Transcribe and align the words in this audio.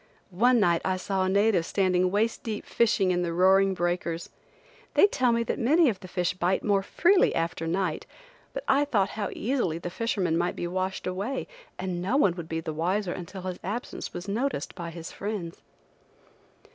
One 0.33 0.59
night 0.59 0.81
I 0.83 0.97
saw 0.97 1.23
a 1.25 1.29
native 1.29 1.63
standing 1.63 2.09
waist 2.09 2.41
deep 2.41 2.65
fishing 2.65 3.11
in 3.11 3.21
the 3.21 3.31
roaring 3.31 3.75
breakers. 3.75 4.29
They 4.95 5.05
tell 5.05 5.31
me 5.31 5.43
that 5.43 5.59
many 5.59 5.89
of 5.89 5.99
the 5.99 6.07
fish 6.07 6.33
bite 6.33 6.63
more 6.63 6.81
freely 6.81 7.35
after 7.35 7.67
night, 7.67 8.07
but 8.51 8.63
I 8.67 8.83
thought 8.83 9.09
how 9.09 9.29
easily 9.33 9.77
the 9.77 9.91
fisherman 9.91 10.39
might 10.39 10.55
be 10.55 10.65
washed 10.65 11.05
away, 11.05 11.47
and 11.77 12.01
no 12.01 12.17
one 12.17 12.33
would 12.35 12.49
be 12.49 12.61
the 12.61 12.73
wiser 12.73 13.13
until 13.13 13.43
his 13.43 13.59
absence 13.63 14.11
was 14.11 14.27
noticed 14.27 14.73
by 14.73 14.89
his 14.89 15.11
friends. 15.11 15.61